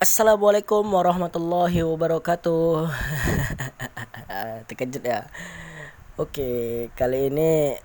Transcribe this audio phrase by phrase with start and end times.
[0.00, 2.88] Assalamualaikum warahmatullahi wabarakatuh.
[4.72, 5.28] Terkejut ya.
[6.16, 7.76] Oke, kali ini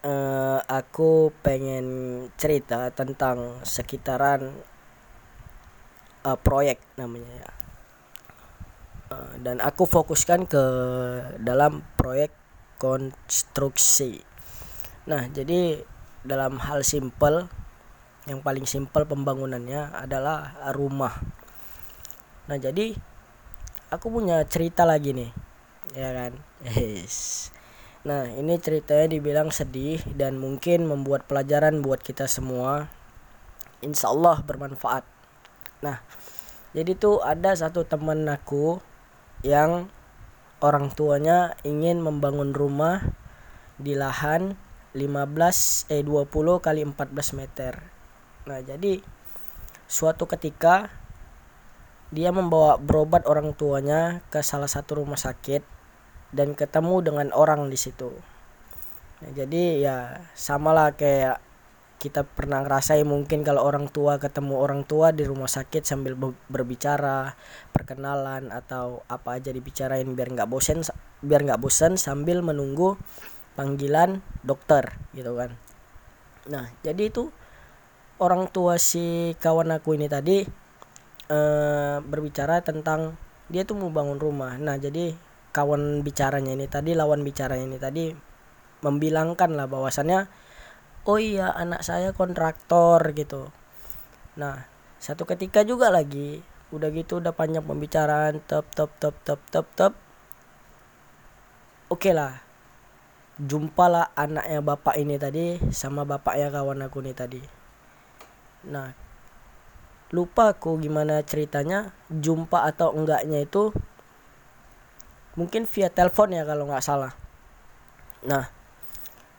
[0.00, 1.84] uh, aku pengen
[2.40, 4.64] cerita tentang sekitaran
[6.24, 7.50] uh, proyek namanya ya.
[9.12, 10.64] Uh, dan aku fokuskan ke
[11.36, 12.32] dalam proyek
[12.80, 14.24] konstruksi.
[15.04, 15.84] Nah, jadi
[16.24, 17.63] dalam hal simple
[18.24, 21.12] yang paling simpel pembangunannya adalah rumah.
[22.48, 22.96] Nah, jadi
[23.92, 25.30] aku punya cerita lagi nih.
[25.92, 26.32] Ya kan?
[26.64, 27.48] Yes.
[28.04, 32.92] Nah, ini ceritanya dibilang sedih dan mungkin membuat pelajaran buat kita semua.
[33.80, 35.04] Insya Allah bermanfaat.
[35.80, 36.00] Nah,
[36.76, 38.80] jadi tuh ada satu teman aku
[39.44, 39.92] yang
[40.64, 43.04] orang tuanya ingin membangun rumah
[43.76, 44.56] di lahan
[44.96, 47.93] 15 eh 20 kali 14 meter
[48.44, 49.00] Nah, jadi
[49.88, 50.92] suatu ketika
[52.12, 55.64] dia membawa berobat orang tuanya ke salah satu rumah sakit
[56.36, 58.12] dan ketemu dengan orang di situ.
[59.24, 59.96] Nah, jadi ya
[60.36, 61.40] samalah kayak
[62.04, 66.12] kita pernah ngerasain mungkin kalau orang tua ketemu orang tua di rumah sakit sambil
[66.52, 67.32] berbicara
[67.72, 70.84] perkenalan atau apa aja dibicarain biar nggak bosen
[71.24, 73.00] biar nggak bosen sambil menunggu
[73.56, 75.56] panggilan dokter gitu kan
[76.44, 77.32] nah jadi itu
[78.22, 80.46] orang tua si kawan aku ini tadi
[81.30, 83.18] uh, berbicara tentang
[83.50, 84.56] dia tuh mau bangun rumah.
[84.58, 85.14] Nah, jadi
[85.54, 88.04] kawan bicaranya ini tadi, lawan bicaranya ini tadi
[88.84, 90.28] membilangkan lah bahwasannya
[91.08, 93.52] oh iya anak saya kontraktor gitu.
[94.40, 94.66] Nah,
[94.98, 96.40] satu ketika juga lagi
[96.74, 99.92] udah gitu udah panjang pembicaraan top top top top top top
[101.86, 102.42] oke okay lah
[103.38, 107.38] jumpalah anaknya bapak ini tadi sama bapaknya kawan aku ini tadi
[108.68, 108.92] Nah,
[110.14, 113.74] lupa aku gimana ceritanya jumpa atau enggaknya itu
[115.34, 117.12] mungkin via telepon ya kalau nggak salah.
[118.24, 118.48] Nah,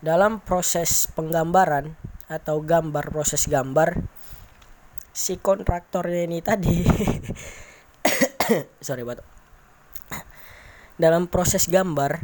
[0.05, 4.01] dalam proses penggambaran atau gambar proses gambar
[5.15, 6.83] si kontraktornya ini tadi
[8.85, 9.23] sorry batuk
[10.99, 12.19] dalam proses gambar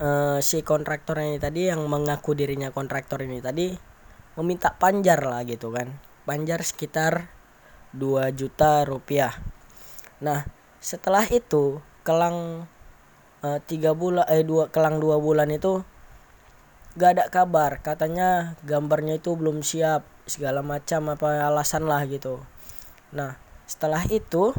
[0.00, 3.93] uh, si kontraktor ini tadi yang mengaku dirinya kontraktor ini tadi
[4.34, 5.98] meminta panjar lah gitu kan.
[6.24, 7.30] Panjar sekitar
[7.94, 9.34] 2 juta rupiah.
[10.18, 10.46] Nah
[10.82, 12.68] setelah itu kelang
[13.40, 15.84] uh, tiga bulan eh dua kelang dua bulan itu
[16.96, 17.84] gak ada kabar.
[17.84, 22.40] Katanya gambarnya itu belum siap segala macam apa alasan lah gitu.
[23.12, 23.36] Nah
[23.68, 24.56] setelah itu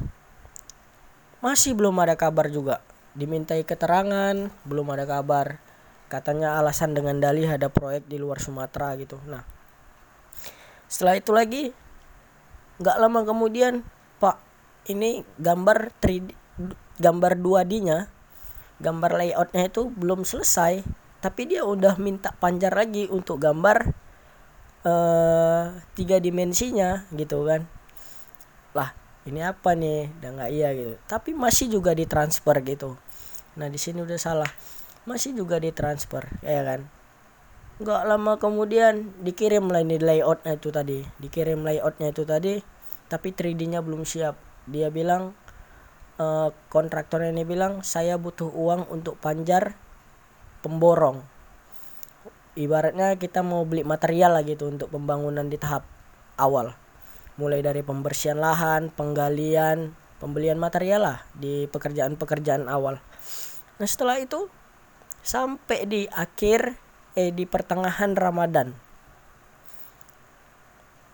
[1.42, 2.82] masih belum ada kabar juga.
[3.16, 5.62] Dimintai keterangan belum ada kabar.
[6.06, 9.18] Katanya alasan dengan dalih ada proyek di luar Sumatera gitu.
[9.26, 9.55] Nah
[10.86, 11.64] setelah itu lagi
[12.76, 13.88] nggak lama kemudian
[14.20, 14.38] pak
[14.92, 16.36] ini gambar 3D
[17.00, 18.08] gambar 2D nya
[18.80, 20.84] gambar layoutnya itu belum selesai.
[21.24, 23.90] Tapi dia udah minta panjar lagi untuk gambar
[24.86, 27.66] uh, tiga dimensinya gitu kan.
[28.78, 28.94] Lah
[29.26, 30.12] ini apa nih?
[30.22, 30.96] Udah nggak iya gitu.
[31.10, 33.00] Tapi masih juga ditransfer gitu.
[33.58, 34.52] Nah di sini udah salah.
[35.10, 36.95] Masih juga ditransfer ya kan
[37.76, 41.04] nggak lama kemudian dikirim lah ini layoutnya itu tadi.
[41.20, 42.64] Dikirim layoutnya itu tadi
[43.12, 44.40] tapi 3D-nya belum siap.
[44.66, 45.36] Dia bilang
[46.18, 49.76] uh, kontraktornya ini bilang saya butuh uang untuk panjar
[50.64, 51.22] pemborong.
[52.56, 55.84] Ibaratnya kita mau beli material lah gitu untuk pembangunan di tahap
[56.40, 56.72] awal.
[57.36, 59.92] Mulai dari pembersihan lahan penggalian
[60.24, 63.04] pembelian material lah di pekerjaan-pekerjaan awal.
[63.76, 64.48] Nah setelah itu
[65.20, 66.85] sampai di akhir
[67.16, 68.76] eh di pertengahan Ramadan.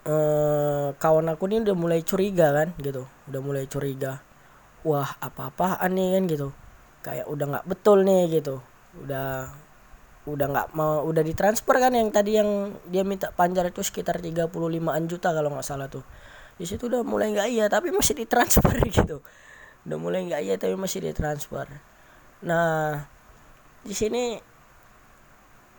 [0.02, 3.06] Eh, kawan aku ini udah mulai curiga kan gitu.
[3.30, 4.18] Udah mulai curiga.
[4.82, 6.50] Wah apa-apaan nih kan gitu.
[7.06, 8.66] Kayak udah nggak betul nih gitu.
[8.98, 9.54] Udah
[10.26, 15.06] udah nggak mau udah ditransfer kan yang tadi yang dia minta panjar itu sekitar 35an
[15.10, 16.02] juta kalau nggak salah tuh.
[16.58, 19.22] Di situ udah mulai nggak iya tapi masih ditransfer gitu.
[19.86, 21.70] Udah mulai nggak iya tapi masih ditransfer.
[22.42, 23.06] Nah
[23.86, 24.38] di sini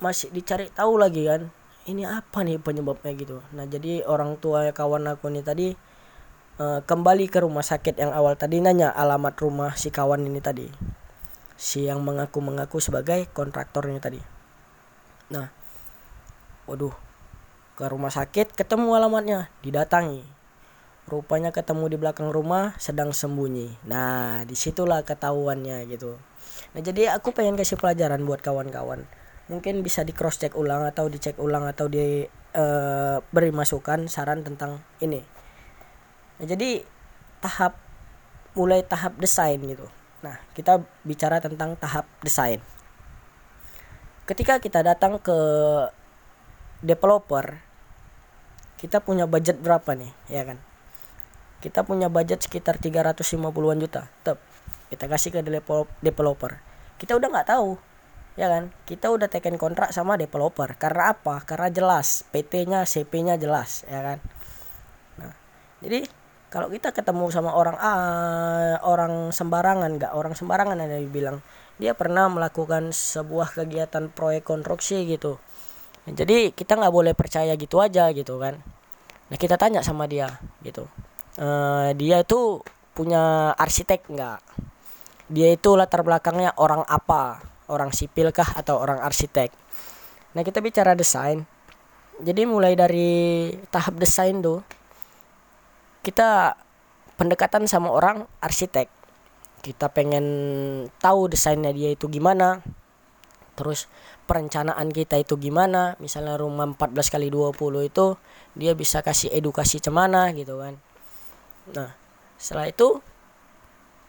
[0.03, 1.55] masih dicari tahu lagi kan
[1.87, 3.39] ini apa nih penyebabnya gitu.
[3.55, 5.75] Nah jadi orang tua kawan aku ini tadi
[6.59, 10.67] uh, kembali ke rumah sakit yang awal tadi nanya alamat rumah si kawan ini tadi.
[11.55, 14.19] Si yang mengaku mengaku sebagai kontraktornya tadi.
[15.31, 15.47] Nah
[16.67, 16.95] waduh
[17.79, 20.27] ke rumah sakit ketemu alamatnya didatangi.
[21.03, 23.75] Rupanya ketemu di belakang rumah sedang sembunyi.
[23.87, 26.15] Nah di situlah ketahuannya gitu.
[26.75, 29.03] Nah jadi aku pengen kasih pelajaran buat kawan-kawan
[29.53, 32.25] mungkin bisa di cross check ulang atau dicek ulang atau di
[32.57, 35.21] uh, beri masukan saran tentang ini.
[36.41, 36.81] Nah, jadi
[37.45, 37.77] tahap
[38.57, 39.85] mulai tahap desain gitu.
[40.25, 42.65] Nah kita bicara tentang tahap desain.
[44.25, 45.39] Ketika kita datang ke
[46.81, 47.61] developer
[48.81, 50.59] kita punya budget berapa nih ya kan?
[51.63, 54.39] Kita punya budget sekitar 350-an juta tetap
[54.89, 55.41] kita kasih ke
[56.01, 56.59] developer.
[56.99, 57.92] Kita udah nggak tahu
[58.35, 58.73] ya kan?
[58.89, 60.77] Kita udah teken kontrak sama developer.
[60.81, 61.45] Karena apa?
[61.45, 62.25] Karena jelas.
[62.33, 63.85] PT-nya CP-nya jelas.
[63.89, 64.19] Ya kan?
[65.21, 65.33] Nah
[65.85, 66.09] jadi
[66.53, 71.41] kalau kita ketemu sama orang ah, orang sembarangan nggak orang sembarangan ada bilang
[71.81, 75.41] dia pernah melakukan sebuah kegiatan proyek konstruksi gitu.
[76.05, 78.61] Jadi kita nggak boleh percaya gitu aja gitu kan.
[79.33, 80.29] Nah kita tanya sama dia
[80.61, 80.85] gitu.
[81.41, 82.61] Uh, dia itu
[82.93, 84.41] punya arsitek nggak?
[85.33, 89.49] Dia itu latar belakangnya orang apa orang sipil kah atau orang arsitek.
[90.37, 91.49] Nah, kita bicara desain.
[92.21, 94.61] Jadi mulai dari tahap desain tuh
[96.05, 96.55] kita
[97.17, 98.87] pendekatan sama orang arsitek.
[99.63, 100.27] Kita pengen
[101.01, 102.61] tahu desainnya dia itu gimana.
[103.57, 103.87] Terus
[104.27, 105.95] perencanaan kita itu gimana?
[106.03, 108.07] Misalnya rumah 14 kali 20 itu
[108.59, 110.77] dia bisa kasih edukasi cemana gitu kan.
[111.71, 111.95] Nah,
[112.41, 112.99] setelah itu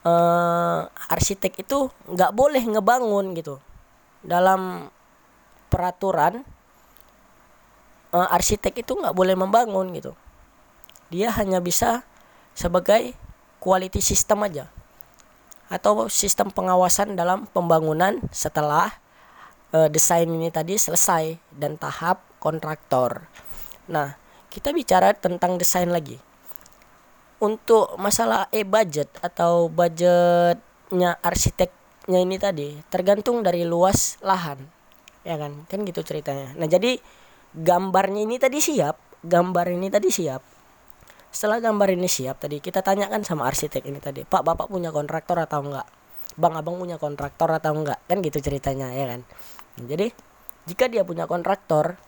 [0.03, 3.59] uh, arsitek itu nggak boleh ngebangun gitu.
[4.23, 4.87] Dalam
[5.67, 6.43] peraturan
[8.15, 10.13] uh, arsitek itu nggak boleh membangun gitu.
[11.11, 12.05] Dia hanya bisa
[12.55, 13.15] sebagai
[13.59, 14.69] quality system aja.
[15.71, 18.93] Atau sistem pengawasan dalam pembangunan setelah
[19.73, 23.25] uh, desain ini tadi selesai dan tahap kontraktor.
[23.89, 24.15] Nah,
[24.53, 26.21] kita bicara tentang desain lagi
[27.43, 34.63] untuk masalah e budget atau budgetnya arsiteknya ini tadi tergantung dari luas lahan
[35.27, 35.67] ya kan?
[35.67, 36.55] Kan gitu ceritanya.
[36.55, 36.95] Nah jadi
[37.51, 40.39] gambarnya ini tadi siap gambar ini tadi siap.
[41.33, 45.39] Setelah gambar ini siap tadi kita tanyakan sama arsitek ini tadi pak bapak punya kontraktor
[45.43, 45.87] atau enggak?
[46.39, 47.99] Bang abang punya kontraktor atau enggak?
[48.07, 49.21] Kan gitu ceritanya ya kan?
[49.79, 50.07] Nah, jadi
[50.63, 51.99] jika dia punya kontraktor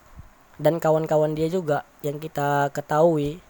[0.56, 3.44] dan kawan-kawan dia juga yang kita ketahui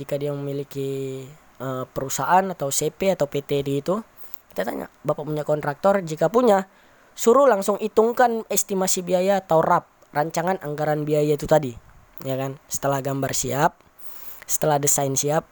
[0.00, 1.28] jika dia memiliki
[1.60, 4.00] uh, perusahaan atau CP atau PT di itu
[4.48, 6.00] kita tanya bapak punya kontraktor?
[6.00, 6.64] Jika punya
[7.12, 9.84] suruh langsung hitungkan estimasi biaya atau RAP
[10.16, 11.76] rancangan anggaran biaya itu tadi
[12.24, 12.56] ya kan?
[12.72, 13.76] Setelah gambar siap
[14.48, 15.46] setelah desain siap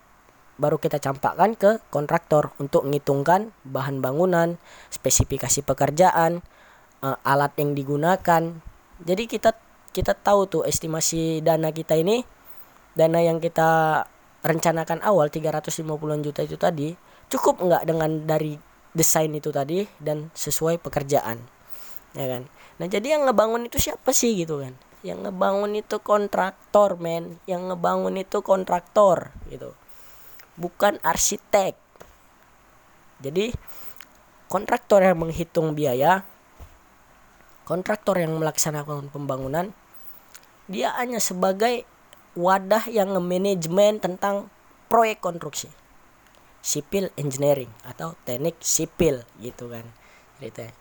[0.59, 4.59] baru kita campakkan ke kontraktor untuk menghitungkan bahan bangunan
[4.91, 6.43] spesifikasi pekerjaan
[6.99, 8.59] uh, alat yang digunakan.
[8.99, 9.55] Jadi kita
[9.95, 12.27] kita tahu tuh estimasi dana kita ini
[12.99, 14.03] dana yang kita
[14.49, 15.85] rencanakan awal 350
[16.25, 16.97] juta itu tadi
[17.29, 18.57] cukup nggak dengan dari
[18.97, 21.45] desain itu tadi dan sesuai pekerjaan
[22.17, 22.49] ya kan?
[22.81, 24.73] Nah jadi yang ngebangun itu siapa sih gitu kan?
[25.05, 27.39] Yang ngebangun itu kontraktor men.
[27.45, 29.77] Yang ngebangun itu kontraktor gitu.
[30.59, 31.77] Bukan arsitek.
[33.23, 33.55] Jadi
[34.49, 36.25] kontraktor yang menghitung biaya
[37.69, 39.77] kontraktor yang melaksanakan pembangunan
[40.73, 41.85] dia hanya sebagai
[42.39, 44.47] wadah yang manajemen tentang
[44.87, 45.67] proyek konstruksi.
[46.63, 49.83] Sipil engineering atau teknik sipil gitu kan
[50.39, 50.75] ceritanya.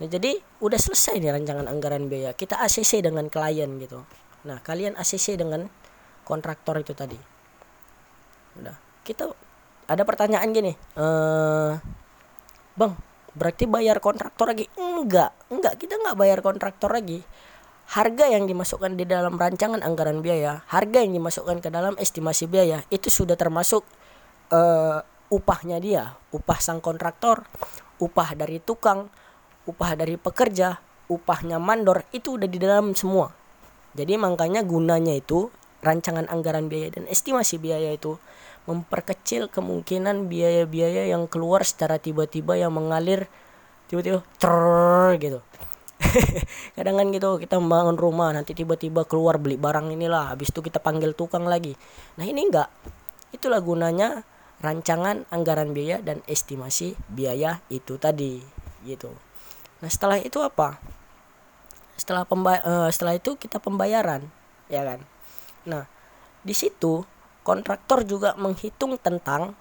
[0.00, 2.32] Nah jadi udah selesai nih rancangan anggaran biaya.
[2.32, 4.00] Kita ACC dengan klien gitu.
[4.48, 5.68] Nah kalian ACC dengan
[6.24, 7.20] kontraktor itu tadi.
[8.56, 8.76] Udah.
[9.04, 9.28] Kita
[9.82, 11.72] ada pertanyaan gini eh
[12.72, 12.92] bang
[13.36, 14.64] berarti bayar kontraktor lagi?
[14.80, 15.36] Enggak.
[15.52, 17.20] Enggak kita nggak bayar kontraktor lagi
[17.90, 22.86] harga yang dimasukkan di dalam rancangan anggaran biaya, harga yang dimasukkan ke dalam estimasi biaya
[22.88, 23.82] itu sudah termasuk
[24.54, 27.44] uh, upahnya dia, upah sang kontraktor,
[27.98, 29.10] upah dari tukang,
[29.66, 33.32] upah dari pekerja, upahnya mandor itu udah di dalam semua.
[33.92, 38.16] Jadi makanya gunanya itu rancangan anggaran biaya dan estimasi biaya itu
[38.70, 43.26] memperkecil kemungkinan biaya-biaya yang keluar secara tiba-tiba yang mengalir
[43.90, 44.22] tiba-tiba
[45.18, 45.42] gitu
[46.76, 50.78] kadang kan gitu kita membangun rumah nanti tiba-tiba keluar beli barang inilah habis itu kita
[50.78, 51.74] panggil tukang lagi.
[52.20, 52.68] Nah ini enggak.
[53.32, 54.22] Itulah gunanya
[54.62, 58.38] rancangan anggaran biaya dan estimasi biaya itu tadi
[58.86, 59.10] gitu.
[59.82, 60.78] Nah setelah itu apa?
[61.98, 64.28] Setelah pembay uh, setelah itu kita pembayaran
[64.70, 65.00] ya kan?
[65.66, 65.84] Nah
[66.42, 67.02] di situ
[67.42, 69.58] kontraktor juga menghitung tentang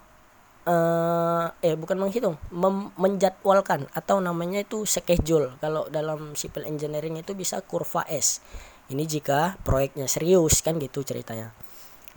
[0.65, 5.57] uh, eh bukan menghitung mem menjadwalkan atau namanya itu schedule.
[5.57, 8.43] Kalau dalam civil engineering itu bisa kurva S.
[8.91, 11.55] Ini jika proyeknya serius kan gitu ceritanya.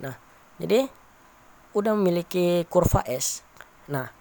[0.03, 0.15] Nah
[0.61, 0.85] jadi
[1.73, 3.41] udah memiliki kurva S.
[3.89, 4.11] Nah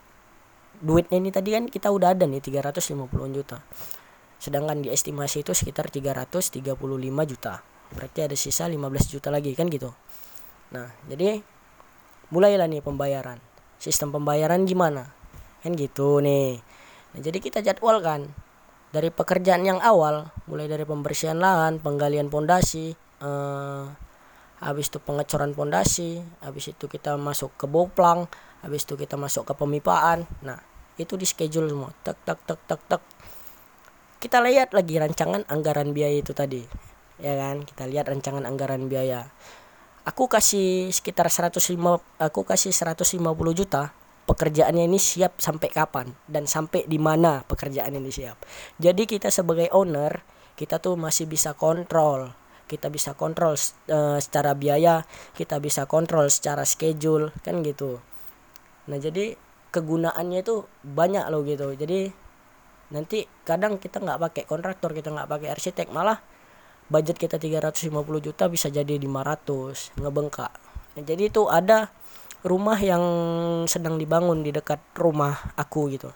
[0.81, 3.59] duitnya ini tadi kan kita udah ada nih 350 juta.
[4.39, 6.61] Sedangkan di estimasi itu sekitar 335
[7.25, 7.65] juta.
[7.95, 9.93] Berarti ada sisa 15 juta lagi kan gitu.
[10.73, 11.41] Nah jadi
[12.33, 13.54] mulailah nih pembayaran
[13.85, 15.13] sistem pembayaran gimana?
[15.61, 16.65] Kan gitu nih.
[17.13, 18.33] Nah, jadi kita jadwalkan
[18.89, 23.85] dari pekerjaan yang awal mulai dari pembersihan lahan penggalian pondasi eh,
[24.65, 28.25] habis itu pengecoran pondasi habis itu kita masuk ke boplang
[28.65, 30.25] habis itu kita masuk ke pemipaan.
[30.41, 30.57] Nah
[30.97, 31.93] itu di schedule semua.
[32.01, 33.03] Tak tak tak tak tak
[34.25, 36.65] kita lihat lagi rancangan anggaran biaya itu tadi.
[37.21, 37.69] Ya kan?
[37.69, 39.29] Kita lihat rancangan anggaran biaya
[40.05, 41.75] aku kasih sekitar 105
[42.21, 43.25] aku kasih 150
[43.57, 48.41] juta pekerjaannya ini siap sampai kapan dan sampai di mana pekerjaan ini siap.
[48.81, 50.25] Jadi kita sebagai owner
[50.57, 52.33] kita tuh masih bisa kontrol.
[52.65, 53.53] Kita bisa kontrol
[53.93, 55.05] uh, secara biaya
[55.37, 58.01] kita bisa kontrol secara schedule kan gitu.
[58.89, 59.37] Nah jadi
[59.69, 61.77] kegunaannya itu banyak loh gitu.
[61.77, 62.09] Jadi
[62.93, 66.21] nanti kadang kita nggak pakai kontraktor kita nggak pakai arsitek malah
[66.89, 70.53] budget kita 350 juta bisa jadi 500 ngebengkak.
[70.95, 71.91] Nah, jadi itu ada
[72.45, 73.03] rumah yang
[73.65, 76.13] sedang dibangun di dekat rumah aku gitu.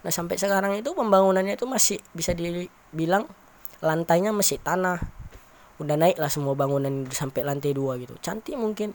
[0.00, 3.24] Nah sampai sekarang itu pembangunannya itu masih bisa dibilang
[3.80, 5.00] lantainya masih tanah.
[5.80, 8.12] Udah naik lah semua bangunan sampai lantai dua gitu.
[8.20, 8.92] Cantik mungkin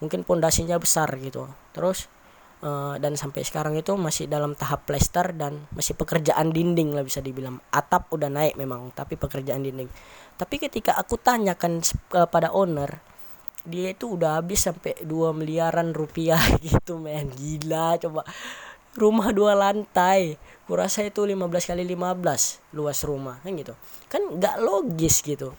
[0.00, 1.48] mungkin pondasinya besar gitu.
[1.76, 2.08] Terus
[2.62, 7.20] uh, dan sampai sekarang itu masih dalam tahap plester dan masih pekerjaan dinding lah bisa
[7.20, 7.58] dibilang.
[7.74, 9.90] Atap udah naik memang tapi pekerjaan dinding.
[10.38, 13.02] Tapi ketika aku tanyakan kepada uh, owner
[13.62, 17.30] dia itu udah habis sampai 2 miliaran rupiah gitu men.
[17.34, 18.22] Gila coba.
[18.92, 20.36] Rumah dua lantai
[20.68, 23.72] kurasa itu 15 kali 15 luas rumah kan gitu.
[24.12, 25.56] Kan nggak logis gitu.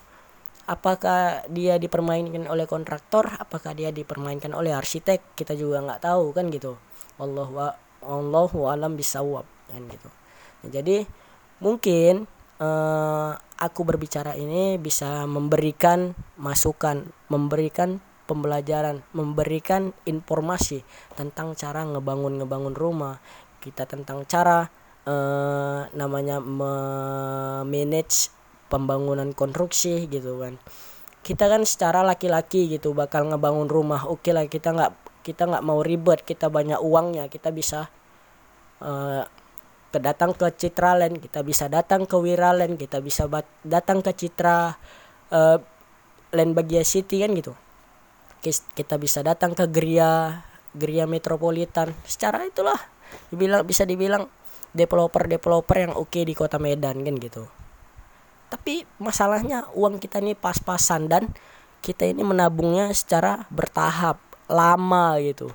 [0.70, 3.26] Apakah dia dipermainkan oleh kontraktor?
[3.42, 5.34] Apakah dia dipermainkan oleh arsitek?
[5.34, 6.78] Kita juga nggak tahu kan gitu
[7.18, 10.08] Allah Allahu alam bisawab kan gitu
[10.64, 11.08] nah, jadi
[11.62, 20.82] mungkin uh, aku berbicara ini bisa memberikan masukan, memberikan pembelajaran, memberikan informasi
[21.16, 23.20] tentang cara ngebangun-ngebangun rumah,
[23.60, 24.68] kita tentang cara
[25.04, 26.40] uh, namanya
[27.64, 28.32] manage
[28.72, 30.56] pembangunan konstruksi gitu kan.
[31.24, 34.92] Kita kan secara laki-laki gitu bakal ngebangun rumah, oke okay lah kita nggak
[35.24, 37.88] kita nggak mau ribet, kita banyak uangnya, kita bisa
[38.84, 39.24] uh,
[39.94, 43.30] kita datang ke Citraland kita bisa datang ke Wiraland kita bisa
[43.62, 44.74] datang ke Citra
[45.30, 45.58] uh,
[46.34, 47.54] Land Bagia City kan gitu.
[48.74, 50.42] Kita bisa datang ke Gria
[50.74, 51.94] Gria Metropolitan.
[52.02, 52.74] Secara itulah
[53.30, 54.26] dibilang bisa dibilang
[54.74, 57.46] developer-developer yang oke okay di kota Medan kan gitu.
[58.50, 61.30] Tapi masalahnya uang kita ini pas-pasan dan
[61.86, 65.48] kita ini menabungnya secara bertahap lama gitu.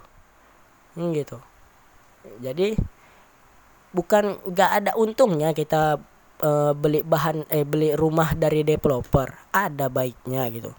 [0.98, 1.38] Hmm, gitu.
[2.44, 2.76] Jadi
[3.90, 5.98] bukan nggak ada untungnya kita
[6.44, 9.52] uh, beli bahan eh beli rumah dari developer.
[9.54, 10.74] Ada baiknya gitu.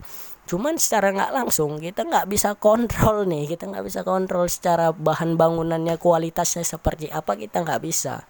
[0.51, 3.47] Cuman secara nggak langsung kita nggak bisa kontrol nih.
[3.47, 8.27] Kita nggak bisa kontrol secara bahan bangunannya kualitasnya seperti apa kita nggak bisa.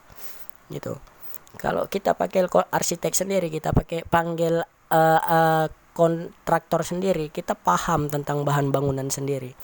[0.68, 1.00] Gitu.
[1.58, 8.46] Kalau kita pakai arsitek sendiri kita pakai panggil uh, uh, kontraktor sendiri kita paham tentang
[8.46, 9.54] bahan bangunan sendiri.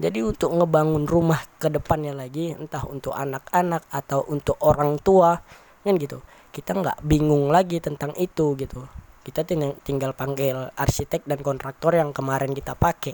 [0.00, 5.36] Jadi untuk ngebangun rumah ke depannya lagi entah untuk anak-anak atau untuk orang tua
[5.84, 6.24] kan gitu.
[6.50, 8.88] Kita nggak bingung lagi tentang itu gitu.
[9.20, 13.12] Kita tinggal, panggil arsitek dan kontraktor yang kemarin kita pakai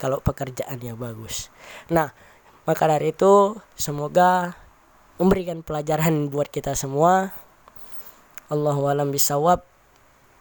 [0.00, 1.52] kalau pekerjaannya bagus.
[1.92, 2.10] Nah
[2.64, 4.56] maka dari itu semoga
[5.20, 7.36] memberikan pelajaran buat kita semua.
[8.48, 9.71] Allahu alam bisawab